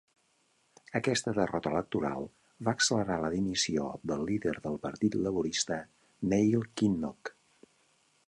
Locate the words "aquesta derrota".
0.99-1.71